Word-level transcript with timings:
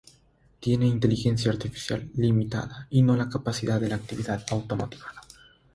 Tiene 0.59 0.87
inteligencia 0.87 1.51
artificial 1.51 2.09
limitada, 2.15 2.87
y 2.89 3.03
no 3.03 3.15
la 3.15 3.29
capacidad 3.29 3.79
de 3.79 3.89
la 3.89 3.97
actividad 3.97 4.43
auto-motivada. 4.49 5.21